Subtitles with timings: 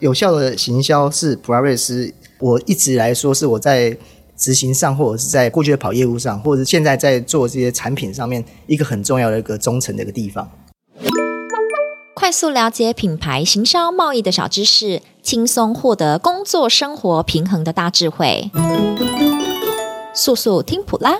[0.00, 3.96] 有效的行销是普拉瑞斯，我一直来说是我在
[4.36, 10.46] 执行上，或者是在过去的跑业务上，或者是现在在做这些产品上面一个很重要的一个忠诚的一个地方。
[12.14, 18.50] 快速了解品牌行销贸易的小知识，轻松获得工作生活平衡的大智慧。
[20.14, 21.18] 速速听普拉，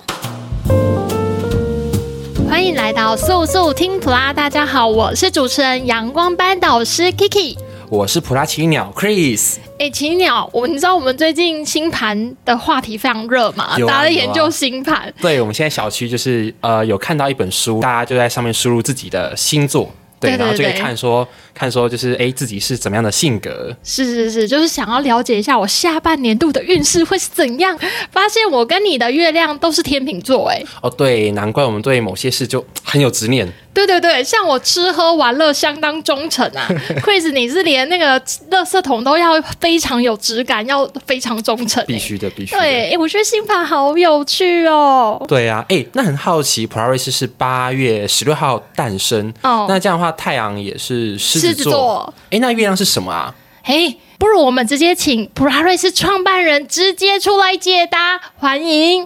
[2.46, 4.34] 欢迎来到速速听普拉。
[4.34, 7.56] 大家好，我是主持人阳光班导师 Kiki。
[7.88, 13.64] 我是普拉奇鸟 Chris，哎，奇鸟，我你知道我们最近星盘的话题非常热嘛？
[13.64, 15.12] 啊、大家在研究星盘。
[15.20, 19.88] 对，我们现在小区就是呃有看到一本书，大家就在上面输入自己的星座。
[20.18, 23.76] 对，然后就可以看说，看说就是哎，自己是怎么样的性格？
[23.84, 27.78] 是是是，就是想要了解一下我下半年度的运势会是怎样。
[28.10, 33.46] 发现我跟你的月亮都是天秤座，哎，哦，对，难怪我们对某些事就很有执念。
[33.76, 36.66] 对对对，像我吃喝玩乐相当忠诚啊，
[37.04, 38.18] Chris，你是连那个
[38.50, 42.58] 垃圾桶都要非常有质感，要非常忠诚，必须的，必须的。
[42.58, 45.22] 对，哎，我觉得新盘好有趣哦。
[45.28, 53.34] 对啊，哎，那很好奇，普拉瑞斯是八月十六号诞生，哦，那这样的话，太阳也是狮子座，哎，那月亮是什么啊？
[53.64, 59.04] 哎，不如我们直接请普拉瑞斯创办人直接出来解答，欢迎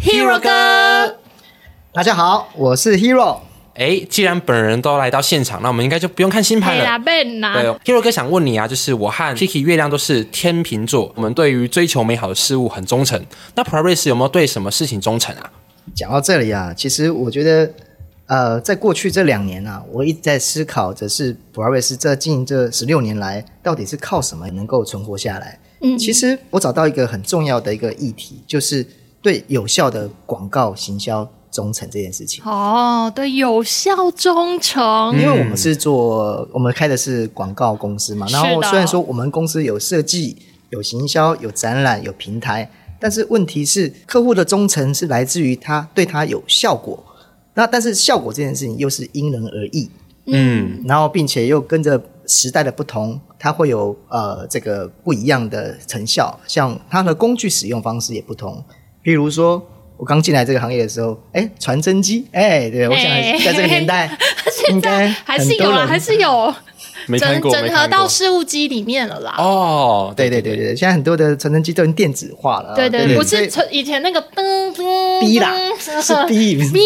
[0.00, 1.16] Hero 哥。
[1.98, 3.40] 大家好，我是 Hero。
[3.74, 6.96] 哎，既然本人都来到现场，那我们应该就不用看星盘了。
[7.04, 7.24] 对
[7.84, 13.20] ，Hero 哥想问你啊，就是我和 Kiki 月亮都是天秤座，我们对于追求美好的事物很忠诚。
[13.56, 15.50] 那普拉瑞斯有没有对什么事情忠诚啊？
[15.92, 17.68] 讲到这里啊，其实我觉得，
[18.26, 25.58] 呃，在过去这两年啊，我一直在思考的是普拉瑞斯这近这十六年来，到底是靠什么能够存活下来？
[25.80, 28.86] 嗯，其实我找到一个很重要的一个议题，就是
[29.20, 31.28] 对有效的广告行销。
[31.58, 38.28] 忠诚这件事情哦，对，有效忠诚，因为我们是做，我们开的是广告公司嘛。
[38.30, 40.36] 然后虽然说我们公司有设计、
[40.70, 47.02] 有行销、有展览、有平台，但是问题是客户的忠诚是来自于他对他有效果。
[47.54, 49.90] 那但是效果这件事情又是因人而异，
[50.26, 58.62] 嗯，然后并且又跟着时代的不同，它会有呃这个不一样的成效，像它的工具使用方式也不同，
[59.02, 59.60] 譬如说。
[59.98, 63.04] 我刚进来这个行业的时候，哎，传真机，哎，对，我想
[63.44, 64.08] 在这个年代，
[64.70, 66.54] 应该还是有啊，还是有。
[67.16, 69.34] 整整合到事务机里面了啦。
[69.38, 72.74] 哦，对对对对，现在很多的传真机都已经电子化了。
[72.74, 76.78] 对对，不是以前那个噔噔哔啦，是哔 哔。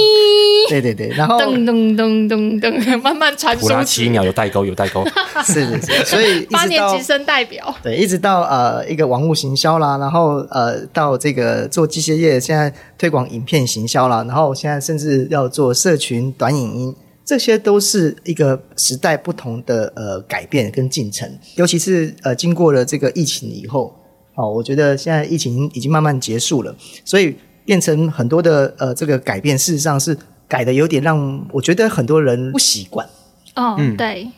[0.68, 3.66] 对对对，然后噔噔噔噔噔，慢慢传输。
[3.66, 5.04] 普拉奇鸟有代沟，有代沟。
[5.44, 7.74] 是是是，所以 八年级生代表。
[7.82, 16.94] 对，一直到呃一个网络行销啦，然后呃到这个做机械业，现在推广影片行销啦，然后现在甚至要做社群短影音。
[17.24, 23.94] 这些都是一个时代不同的呃改变跟进程，尤其是呃经过了这个疫情以后，
[24.34, 26.74] 哦，我觉得现在疫情已经慢慢结束了，
[27.04, 30.18] 所以变成很多的呃这个改变，事实上是
[30.48, 33.06] 改的有点让我觉得很多人不习惯。
[33.54, 34.28] 哦，嗯，对。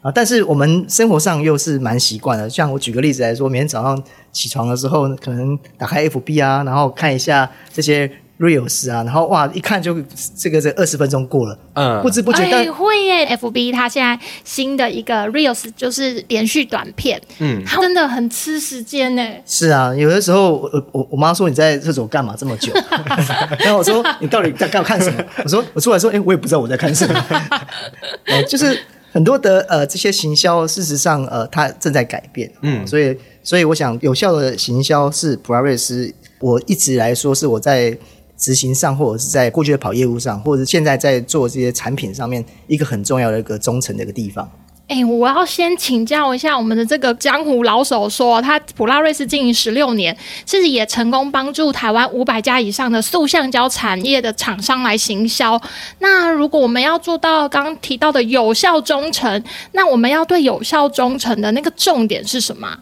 [0.00, 4.00] 啊，但是我们生活上又是蛮习惯的，像我举个例子来说，每天早上
[4.30, 8.08] 起床的时候，可能打开 FB 啊，然后看一下这些。
[8.38, 9.96] Reels 啊，然后哇，一看就
[10.36, 13.26] 这个这二十分钟过了，嗯，不知不觉的、欸、会耶。
[13.36, 19.22] FB 它现在新的一个 Reels 就是连续短片，嗯，它真的很吃时间呢。
[19.44, 22.72] 是啊，有的时候我我我妈说，你在厕所干嘛这么久？
[23.58, 25.24] 然后我说你到底在干看什么？
[25.44, 27.26] 我说我出来说，哎、欸，我也不知道我在看什么。
[28.26, 28.78] 呃，就是
[29.10, 37.98] 很多的呃这些行销，事实上呃它正在改变，嗯，所以所以我想有效的行销是普拉瑞斯，我一直来说是我在。
[38.38, 44.48] 执行上，或者是在过去的跑业务上，或者是现在在做这些产品上面，一个很重要的一个忠诚的一个地方。
[44.86, 50.16] 哎、欸，我要先请教一下我们的这个江湖老手说，说他普拉瑞斯经营十六年，
[50.46, 55.60] 其实也成功帮助台湾五百家以上的塑橡胶产业的厂商来行销。
[55.98, 62.78] 那如果我们要做到刚刚提到的有效忠诚，那我们要对有效忠诚的那个重点是什么？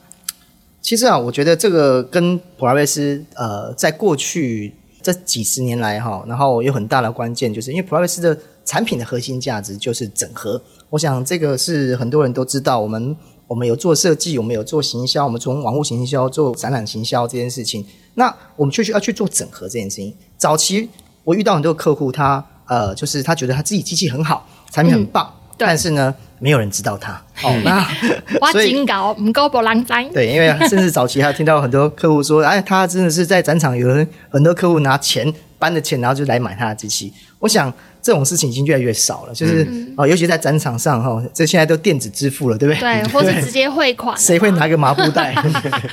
[0.81, 4.73] 其实啊，我觉得这个跟普拉瑞斯呃，在过去。
[5.07, 10.61] 这几十年来哈，然后有很大的关键，就是因为普拉瑞斯的产品的核心价值就是整合。
[10.91, 12.81] 我想这个是很多人都知道。
[12.81, 13.17] 我们
[13.47, 17.87] 我们有做设计，我们有做行销，我们从网络行销做展览行销这件事情。
[18.15, 20.13] 那我们就需要去做整合这件事情。
[20.37, 20.89] 早期
[21.23, 27.13] 我遇到很多客户，他呃，就是他觉得他自己机器很好，产品很棒，嗯、但是呢，没有人知道他。
[27.43, 27.87] 哦，那
[28.41, 30.05] 挖金搞唔够不浪灾。
[30.13, 37.13] 对，因为甚至早期还听到很多客户说，哎，他真的是在展场有人很多客户拿钱搬的钱，然后就来买他的机器。
[37.39, 37.73] 我想。
[38.03, 43.03] 这种事情已经越来越少了，就是啊、嗯哦，尤其在展场上哈，这现在都电子支付了，对不对？
[43.03, 44.17] 对，或者直接汇款。
[44.17, 45.35] 谁会拿个麻布袋？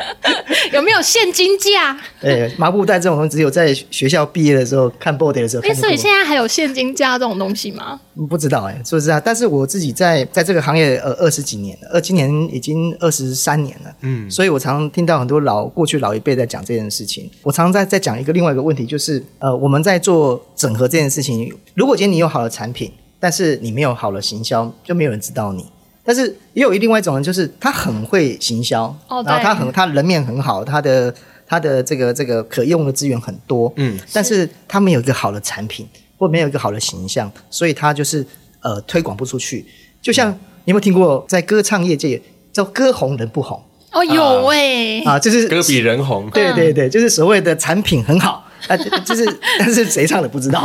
[0.71, 1.99] 有没有现金价？
[2.21, 5.63] 哎，麻布袋这种东西，只有在学校毕业的时候看 body 的时候。
[5.63, 7.99] 哎，所以现在还有现金价这种东西吗？
[8.29, 17.27] 不知道哎，说实在，但是我自己在在这个行业呃二十几年了，呃，今年已经二十三年了，嗯，所以我常常听到很多老过去老一辈在讲这件事情。
[17.41, 22.89] 我常常在在讲一个另外一个问题，就是呃，我们在做整合这件事情，如果今天你有好的产品，
[23.19, 25.65] 但是你没有好的行销，就没有人知道你。
[26.05, 26.23] 但是
[26.53, 31.13] 也有另外一种人，就是他很会行销，哦，然后他很他人面很好，他的
[31.45, 35.85] 他的这个这个可用的资源很多，嗯，但是他没有一个好的产品，
[36.17, 38.25] 或没有一个好的形象，所以他就是
[38.61, 39.65] 呃推广不出去。
[40.01, 40.31] 就像
[40.65, 42.21] 你有没有听过，在歌唱业界
[42.51, 43.61] 叫歌红人不红？
[43.93, 48.43] 哦，有哎，啊，就是歌比人红，对对对，就是所谓的产品很好。
[48.69, 50.59] 啊，就是，但是谁唱的不知道，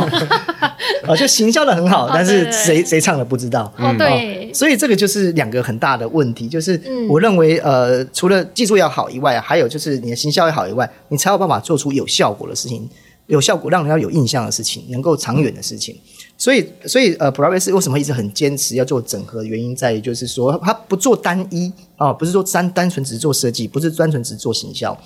[1.05, 6.79] 啊，就行销的很好，但是谁谁唱的不知道，哦，对，所以这个就是两个很大的问题，就是
[7.09, 12.89] 我认为，呃，除了技术要好以外，还有就是你的行销要好以外，你才有办法做出有效果的事情，
[13.27, 15.97] 有效果让人家有印象的事情，能够长远的事情。
[16.37, 24.97] 所以，所以呃，普拉瑞斯为什么一直很坚持要做整合原因在于，就是说他不做单一啊，不是说单单纯只做设计，不是单纯只做行销。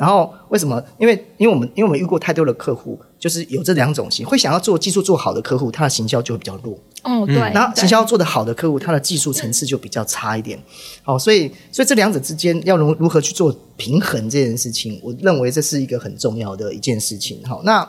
[0.00, 0.82] 然后为什么？
[0.98, 6.72] 因为因为我们因为我们遇过太多的客户，就是有这两种型，会想要做技术做好的客户，他的行销就会比较弱。
[7.02, 7.36] 哦，对。
[7.36, 10.58] 然后行销做得好的客户，他的技术层次就比较差一点。
[11.02, 17.38] 好，所以所以这两者之间要如如何去做平衡这件事情，我认为这是一个很重要的一件事情。
[17.46, 17.86] 好，那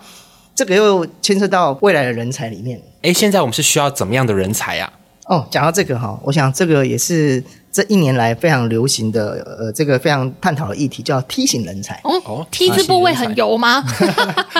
[0.54, 2.82] 这个又牵涉到未来的人才里面。
[3.04, 4.92] 哎，现在我们是需要怎么样的人才呀？
[5.28, 7.42] 哦，讲到这个哈，我想这个也是。
[7.72, 12.00] 这一年来非常流行的，呃，这个非常探讨的议题叫梯型人才。
[12.04, 13.82] 哦，T 字部位很油吗？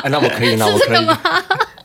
[0.10, 1.06] 那我可以，那我可以。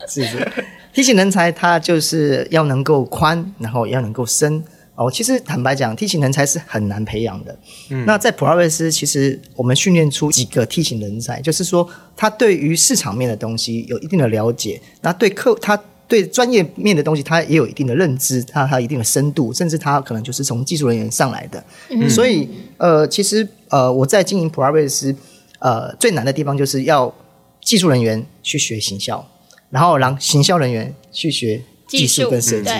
[0.08, 0.52] 是 是
[0.93, 4.62] ，T 型人才他就是要能够宽，然后要能够深。
[4.94, 7.58] 哦，其实坦白讲，T 型人才是很难培养的。
[7.90, 15.78] 嗯，那在普拉瑞斯，其实我们训练出几个 T 型人才，就是说他对于市场面的东西有一定的了解，那对客他。
[16.08, 21.62] 对专业面的东西，他也有一定的认知，他他有一定的深度，甚至他可能就是从技术人员上来的。
[21.91, 25.14] 嗯、所以，呃，其实呃，我在经营普拉瑞斯，
[25.58, 27.12] 呃，最难的地方就是要
[27.61, 29.26] 技术人员去学行销，
[29.70, 32.70] 然后让行销人员去学技术跟设计。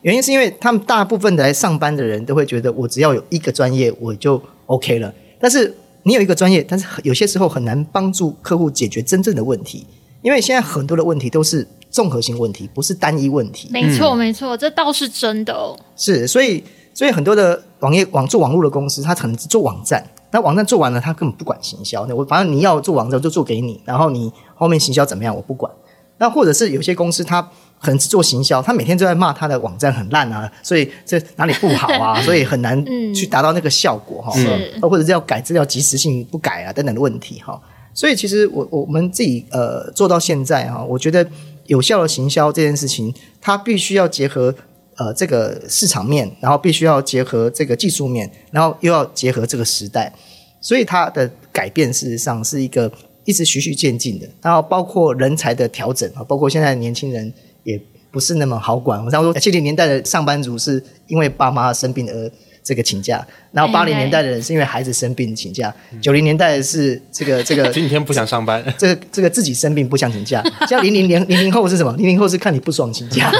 [0.00, 5.14] 原因是因为他们大部分的来上班的人都会觉得，我只要有一个专业我就 OK 了。
[5.38, 9.86] 但是你有一个专业，但是有些时候很难帮助客户解决真正的问题，
[10.22, 11.64] 因为现在很多的问题都是。
[11.92, 15.78] 综合性问题不是单一问题，没错没错，这倒是真的哦。
[15.94, 22.06] 是，所以所以很多的网页网做网络的公司，他可能只做网站，那网站做完了，他根本不管行销。
[22.06, 25.70] 那我反正你要做网站，就做给你，然后你后面行销怎么样，我不管。
[26.16, 27.42] 那或者是有些公司，他
[27.78, 32.82] 可能只做行销，他每天都在骂他的网站很烂啊，所以这哪里不好啊， 所以很难
[33.14, 34.32] 去达到那个效果哈。
[34.32, 37.60] 是，或者是要改资料及时性不改啊等等的问题哈。
[37.92, 41.26] 所以其实我我们自己呃做到现在哈，我觉得。
[41.66, 44.54] 有效的行销这件事情，它必须要结合
[44.96, 50.12] 呃这个市场面，然后必须要结合这个技术面，然后又要结合这个时代，
[50.60, 52.90] 所以它的改变事实上是一个
[53.24, 54.28] 一直循序渐进的。
[54.40, 57.32] 然后包括人才的调整啊，包括现在年轻人
[57.64, 57.80] 也
[58.10, 59.04] 不是那么好管。
[59.04, 62.30] 我常说七零年代的上班族是因为爸妈生病而。
[62.64, 70.42] 这个请假，然后八零年代的人是因为孩子生病请假，九零年代的是这个 这个今天不想上班， 这个这个自己生病不想请假。
[70.68, 71.92] 像零零年零零后是什么？
[71.96, 73.32] 零零后是看你不爽请假。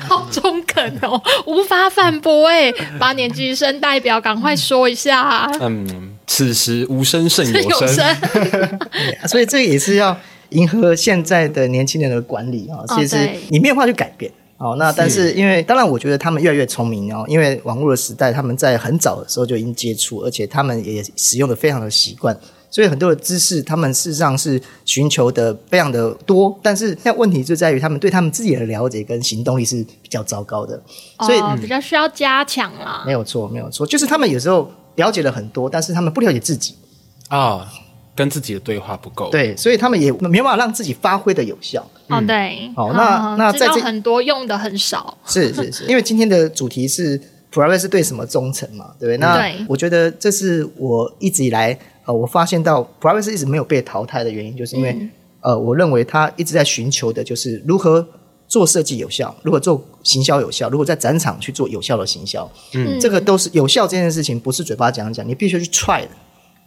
[0.00, 5.50] 好中肯哦，无法反驳哎，八年级生代表赶快说一下。
[5.60, 8.16] 嗯，此时无声胜有声，
[9.28, 10.16] 所以这也是要
[10.50, 12.80] 迎合现在的年轻人的管理啊。
[12.96, 13.16] 其实
[13.50, 14.30] 你没有办法去改变。
[14.60, 22.38] 哦，那但是因为当然，我觉得他们越来越聪明哦，因为网络的时代，他们在很早的时候就已经接触，而且他们也使用的非常的习惯，
[22.70, 26.54] 所以很多的知识，他们事实上是寻求的非常的多。
[26.62, 30.78] 但是现在问题就在于，他们对他们自己的了解跟行动力是比较糟糕的，
[31.20, 33.02] 所以、哦、比较需要加强啦。
[33.06, 36.74] 没有错，没有错，就是他们有时候了解了很多，但是他们不了解自己
[37.28, 37.38] 啊。
[37.38, 37.66] 哦
[38.14, 41.84] 跟自己的对话不够，对，所以他们也没办法让自己发挥的有效。
[42.08, 49.16] 哦，对，哦，那那在这很多用的很少，是是是，因为今天的主题是普拉瑞斯对什么忠诚嘛，对不对？
[49.16, 55.08] 那我觉得这是我一直以来呃，我发现到普拉瑞斯一直没有被淘汰的原因，就是因为
[55.40, 58.06] 呃，我认为他一直在寻求的就是如何
[58.46, 66.08] 做设计有效，如何做行销有效，如果在展场去做有效的行销，嗯，这个都是有效这件事情，不是嘴巴讲讲，你必须去 try 的，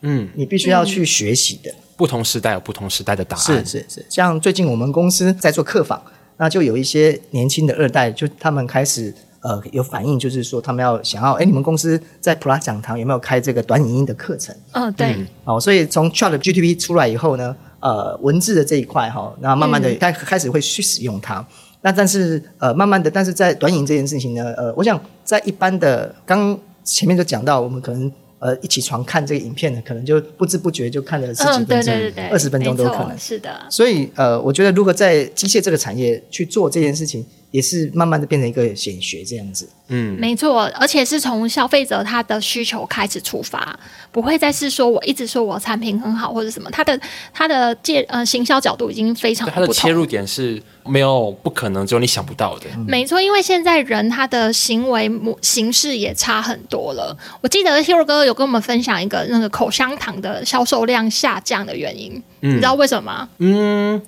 [0.04, 1.74] 嗯，你必须要去学习的。
[1.98, 4.06] 不同时代有不同时代的答案，是是是。
[4.10, 6.02] 像最近我们公司在做客访，
[6.38, 14.56] 那就有一些年轻的二代，就他们开始呃有反应，就是说他们要想要，哎，你们公司在普拉讲堂有没有开这个短影音的课程？
[14.72, 15.16] 嗯，对。
[15.46, 21.40] 哦，所以从 ChatGPT 出来以后呢，呃，文字的这一块哈，那慢慢的开开始会去使用它。
[21.40, 21.46] 嗯
[21.86, 28.10] 那但是呃，慢慢的，但是在短影这件事情呢，呃，我想在一般的，刚前面就讲到，我们可能
[28.44, 31.94] 呃一起床看这个影片呢，可能就不知不觉就看了十几分钟、
[32.30, 33.18] 二十分钟都可能。
[33.18, 33.50] 是的。
[33.70, 37.26] 所以呃，我觉得如果在机械这个产业去做这件事情。
[37.54, 43.80] 也是慢慢的变成一个显学这样子，嗯，没错，而且是从消费者他的需求开始出发，
[44.12, 47.00] 不会再是说我一直说我产品很好或者什么，他的
[47.32, 57.16] 他的介呃行销角度已经非常不，他的切入点是没有不可能，只有你想不到的，嗯、没错，因为现在人他的行为模形式也差很多了。
[57.40, 63.30] 我记得 Hero 哥有跟我们分享一个那个口香糖的销售量下降的原因，嗯、你知道为什么吗？
[63.38, 64.02] 嗯。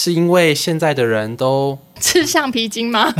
[0.00, 3.12] 是因为现在的人都 吃橡皮筋吗？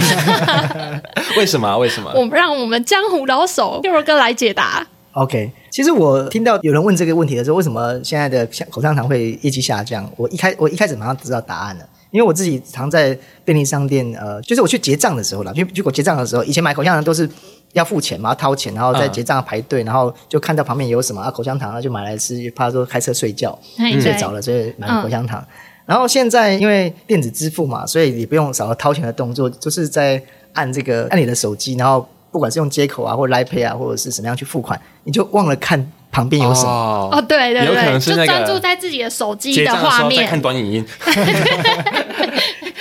[1.37, 1.77] 为什么？
[1.77, 2.13] 为什么？
[2.15, 4.87] 我们让我们江湖老手 Hero 哥来解答。
[5.15, 10.09] OK，其实我听到有人问这个问题的时候，为什么现在的口香糖会业绩下降？
[10.17, 17.29] 我一开我一开始马上知道答案了，因为我自己常在便利商店，呃，就是我去结账的时候啦，因为如果结账的时候，以前买口香糖都是
[17.73, 25.41] 要付钱嘛，要掏钱，然后在结账排队，嗯、然后就看到旁边有什么啊口香糖，然后就买来吃，怕说开车睡觉、嗯、睡着了，所以买了口香糖。
[25.41, 25.47] 嗯
[25.89, 36.69] 然后现在因为电子支付嘛，所以你不用少了掏钱的动作，就是在按这个按你的手机，然后不管是用接口啊，或者 Line Pay 啊，或者是什么样去付款，你就忘了看旁边有什么。
[36.71, 40.85] 哦，哦对对对，有可能是那个就专注在自己的手机的画面，看短影音，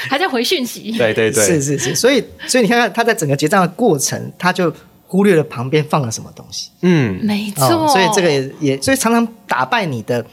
[0.10, 0.92] 还在回讯息。
[0.98, 4.70] 对对对，是是是，所以所以你看看他在整个结账的过程，他就
[5.08, 6.72] 忽略了旁边放了什么东西。
[6.82, 7.66] 嗯，没错。
[7.66, 10.26] 哦，所以这个也也，所以常常打败你的。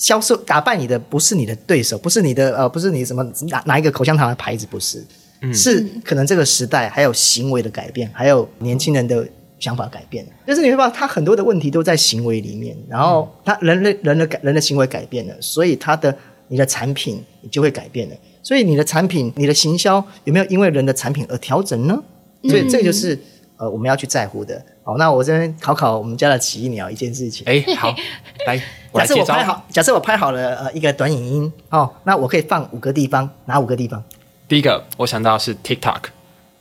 [0.00, 5.04] 销售打败你的不是你的对手，不是你的呃，不是你什么哪哪一个口香糖的牌子，不是，
[5.42, 9.28] 嗯、是可能这个时代还有行为的改变，还有年轻人的
[9.58, 10.26] 想法改变。
[10.46, 16.16] 就是你会发现，他很多的问题都在行为里面，然后他人类人的改人的行为改变了，所以他的
[16.48, 18.16] 你的产品就会改变了。
[18.42, 22.02] 所以你的产品，你的行销有没有因为人的产品而调整呢？
[22.44, 23.18] 所以这个就是
[23.60, 24.60] 呃我们要去在乎的。
[24.82, 27.46] 好，那我这边考考我们家的奇异鸟一件事情。
[27.46, 27.94] 哎，好，
[28.46, 28.60] 来。
[28.92, 34.02] 假设我拍好，假设我拍好了呃一个短影音哦，那我可以放五个地方，哪五个地方？
[34.48, 36.00] 第一个我想到是 TikTok，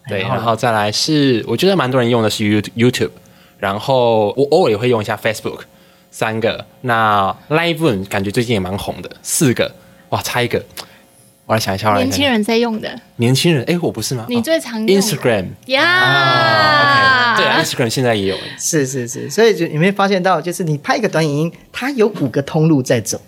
[0.08, 3.10] 对，然后再来是我觉得蛮多人用的是 YouTube，
[3.58, 5.62] 然后我偶尔也会用一下 Facebook，
[6.12, 9.74] 三个，那 Live 感觉最近也蛮红的，四个，
[10.10, 10.64] 哇，差一个。
[11.50, 12.88] 我来想一下，年轻人在用的。
[13.16, 14.24] 年轻人，哎，我不是吗？
[14.30, 17.36] 你最常用 Instagram 呀？
[17.36, 18.38] 对啊，Instagram 现在也有。
[18.60, 23.20] 是是是，所以就你会发现到，就是你拍一个短影音，它有五个通路在走。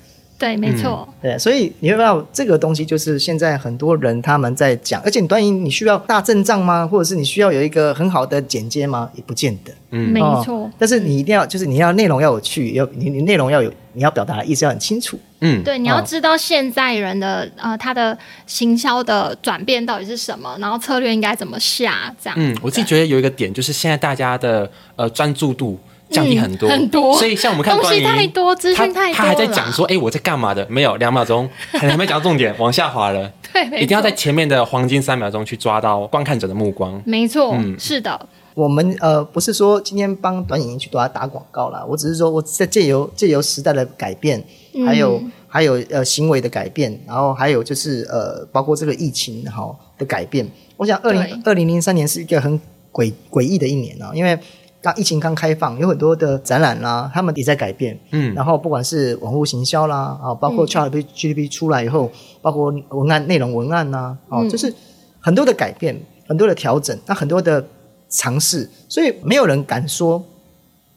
[0.42, 1.08] 对，没错。
[1.22, 6.88] 对，所以你会发现这个东西，就是现在很多人他们在讲，而且你短影你需要大阵仗吗？
[6.88, 9.08] 或者是你需要有一个很好的剪接吗？
[9.14, 9.72] 也不见得。
[9.92, 10.68] 嗯，没错。
[10.80, 15.20] 但是你一定要，就是你要内容要有趣，要你你内容要有，你要表达的意思要很清楚。
[15.42, 18.18] 嗯，对，你要知道现在人的呃，他的
[18.48, 22.36] 行销的转变到底是什么，然后策略应该怎么下，这样。
[22.40, 25.78] 嗯，我自己觉得有一个点就是现在大家的呃专注度
[26.12, 27.18] 降低很多，很多。
[27.18, 30.66] 所以像我们看东西太多，资讯太多，他还在讲说，哎，我在干嘛的？
[30.70, 33.32] 没有两秒钟， 还没讲到重点，往下滑了。
[33.54, 37.02] 对，一定要在前面的黄金三秒钟去抓到观看者的目光。
[37.06, 38.28] 没错，嗯，是的。
[38.54, 44.44] 我们呃不是说今天帮短影音去给他打广告啦，我只是说我在借由借由时代的改变，
[44.86, 50.46] 还有、嗯、还有呃行为的改变，然后还有就是呃包括这个疫情哈的改变。
[50.76, 52.60] 我想二零二零零三年是一个很
[52.92, 54.38] 诡诡异的一年啊，因为
[54.82, 58.00] 当疫情刚开放，有很多的展览啦，他们也在改变。
[58.12, 62.12] 嗯，然后不管是网络行销啦啊，包括 ChatGPT 出来以后，
[62.42, 64.74] 包括文案内容文案呐，哦、嗯，就是
[65.20, 67.66] 很多的改变，很多的调整，那很多的。
[68.14, 70.22] 尝试，所以没有人敢说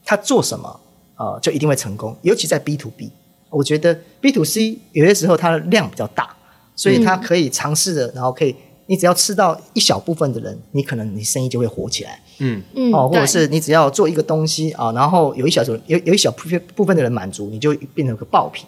[0.05, 0.69] 他做什么
[1.15, 2.13] 啊、呃、就一定会成功。
[2.23, 3.09] 尤其在 B to B，
[3.51, 6.35] 我觉得 B to C 有些时候它的量比较大，
[6.75, 12.21] 所以它可以尝试的，然后可以你只要吃到一小部分的人，你可能你生意就会火起来。
[12.39, 18.67] 嗯嗯，哦，或者是你只要做一个东西啊，然后有一小组有有一小部分部分的人满足，你就变成个爆品。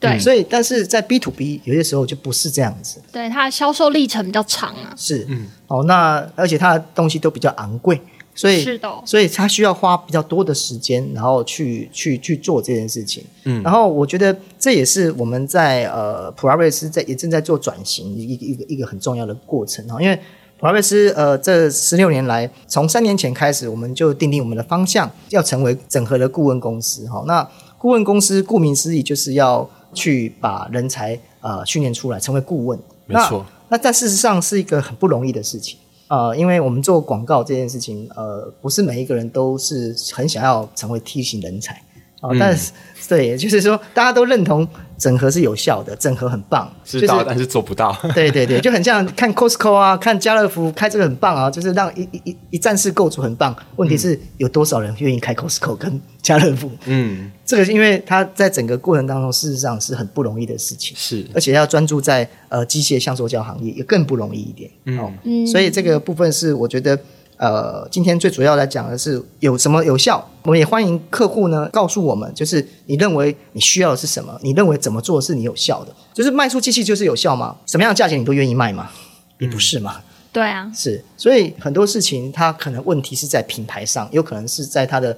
[0.00, 3.02] 对，所以但是在 B to B 有些时候就不是这样子。
[3.10, 4.94] 对，它的销售历程比较长啊。
[4.96, 8.00] 是，嗯，哦，那而且它的东西都比较昂贵，
[8.32, 13.24] 所以是的，所以它需要花比较多的时间，然后去去去做这件事情。
[13.42, 20.16] 嗯，然后我觉得这也是我们在呃普拉瑞斯在也正在做转型一个一个一个很重要的过程啊，因为
[20.58, 27.22] 普拉瑞斯呃这十六年来，从三年前开始，我们就定定我们的方向，要成为整合的顾问公司哈。
[27.28, 27.48] 那
[27.78, 32.76] 顾问公司顾名思义就是要去把人才呃训练出来，成为顾问。
[33.06, 33.46] 没错。
[33.68, 35.78] 那但事实上是一个很不容易的事情。
[36.08, 41.80] 呃，因为我们做广告这件事情，呃，不是每一个人都是很想要成为 T 型人才
[42.20, 42.72] 啊，呃嗯、但是。
[43.08, 47.96] 对，就是说，大家都认同整合是有效的，整合很棒，知道，就是，但是做不到。
[48.14, 53.56] 对对对，就很像看 Costco 啊，看家乐福开这个很棒啊，就是让一一一一站式购组很棒。
[53.76, 56.70] 问题是有多少人愿意开 Costco 跟家乐福？
[56.84, 64.70] 嗯， 这个是因为它在整个过程当中，事实上是很不容易的事情，是，而且要专注在呃机械橡塑胶行业也更不容易一点。
[64.84, 65.10] 嗯，哦，
[65.50, 66.98] 所以这个部分是我觉得。
[67.38, 77.56] 呃，今天最主要来讲的是有什么有效，我们也欢迎客户呢告诉我们，就是你认为你需要的是什么，你认为怎么做是你有效的，就是卖出机器就是有效吗？
[77.64, 78.90] 什么样的价钱你都愿意卖吗？
[79.38, 80.02] 也不是嘛。
[80.32, 85.16] 对啊，是，所以很多事情它可能问题是在品牌上，有可能是在它的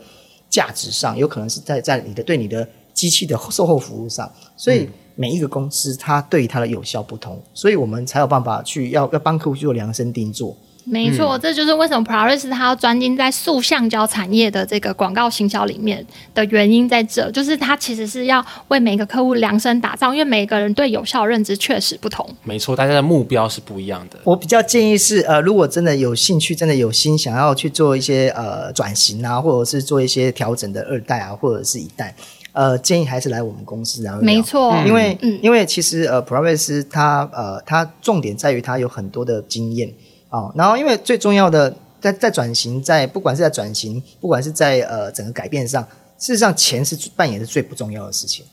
[0.51, 4.87] 价值上，有可能是在在你的对你的机器的售后服务上，所以
[5.17, 10.55] 每一个公司它对它的有效不同，所以我们才有办法去要要帮客户去做量身定做。
[10.91, 16.05] 没错，这就是为什么普拉瑞斯他要专精在塑橡胶产业的这个广告行销里面
[16.35, 22.29] 的原因在这，就是它其实是要为每个客户量身打造，因为每个人对有效认知确实不同。
[22.43, 24.19] 没错，大家的目标是不一样的。
[24.25, 32.13] 我比较建议是，呃，如果真的有兴趣，真的有心想要去做一些呃转型啊，或者是做一些调整的二代啊，或者是一代，
[32.51, 34.25] 呃，建议还是来我们公司聊一聊。
[34.25, 39.89] 没错，因为、嗯、因为其实呃普拉瑞斯它呃它重点在于它有很多的经验。
[40.31, 45.83] 哦，然后因为最重要的在在转型，在不管是在转型，不管是在呃整个改变上，
[46.19, 48.45] 事实上钱是扮演的最不重要的事情。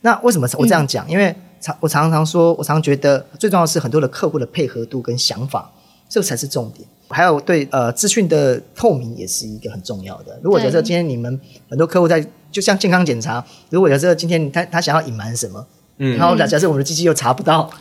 [0.00, 1.06] 那为什么我这样讲？
[1.06, 5.70] 嗯、因为常我常常说，我常常觉得最重要的是很多的客户的配合度跟想法，
[6.08, 6.86] 这才是重点。
[7.08, 10.36] 还有对呃资讯的透明也是一个很重要的。
[10.42, 15.64] 如果假设今天你们很多客户在就像健康检查，如果假设今天他他想要隐瞒什么，
[15.98, 17.70] 嗯，然后假假设我们的机器又查不到。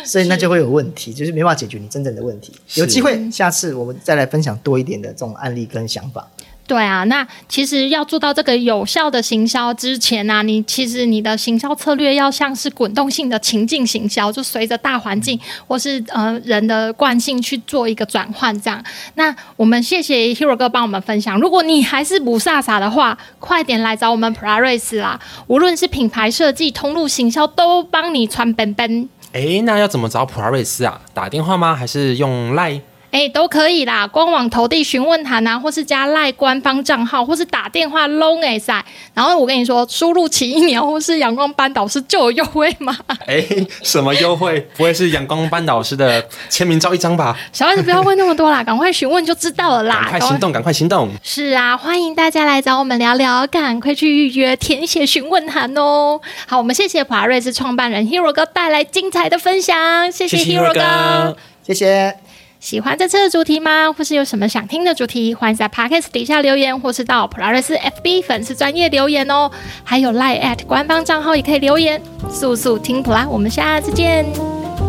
[0.06, 2.52] 所以那就会有问题，就是没办法解决你真正的问题。
[2.74, 6.28] 有机会，下次我们再来分享多一点的这种案例跟想法。
[6.66, 15.36] 对啊，那其实要做到这个有效的行销之前呢、啊，你其实你的行销策略要像是滚动性的情境行销，就随着大环境
[15.66, 18.54] 或是呃人的惯性去做一个转换。
[18.62, 18.80] 这样，
[19.14, 21.40] 那我们谢谢 Hero 哥帮我们分享。
[21.40, 25.18] 如果你还是不飒飒的话，快点来找我们普拉瑞斯啦！
[25.48, 29.08] 无论是品牌设计、通路行销，都帮你穿本本。
[29.32, 31.00] 哎，那要怎么找普拉瑞斯啊？
[31.14, 31.74] 打电话吗？
[31.74, 32.80] 还是用 Line？
[33.10, 38.84] 哎，都可以啦，官网投递询问函啊，或是加赖官方账号，或是打电话 long 哎塞。
[39.12, 42.96] 然后我跟你说，输入奇异鸟或是阳光班导师就有优惠吗？
[43.26, 43.44] 哎，
[43.82, 44.60] 什么优惠？
[44.76, 47.36] 不会是阳光班导师的签名照一张吧？
[47.52, 50.08] 小孩子不要问那么多啦， 赶快询问就知道了啦。
[50.10, 51.10] 赶快行动，赶快行动。
[51.22, 56.20] 是啊，欢迎大家来找我们聊聊，赶快去预约填写询问函哦。
[56.46, 62.29] 好，我们谢谢普拉瑞斯创办人 Hero 哥带来精彩的分享，谢谢 Hero 哥，谢谢。
[62.60, 63.90] 喜欢这次的主题吗？
[63.90, 65.34] 或是有什么想听的主题？
[65.34, 69.50] 欢迎在 Podcast 底下留言，或是到普拉瑞斯 FB 粉丝专业留言哦。
[69.82, 72.02] 还有 Lie Ad 官方账号也可以留言。
[72.30, 74.26] 速速听普拉，我们下次见。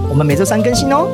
[0.10, 1.08] 我们每周三更新哦。